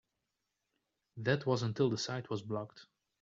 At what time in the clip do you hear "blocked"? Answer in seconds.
2.41-2.87